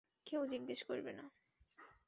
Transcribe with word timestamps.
কেউ 0.25 0.41
জিজ্ঞেস 0.45 0.79
করবে 0.83 1.11
না। 1.13 1.25